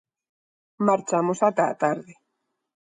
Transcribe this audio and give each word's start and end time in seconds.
Marchamos 0.87 1.39
ata 1.47 1.63
a 1.67 1.75
tarde. 1.83 2.13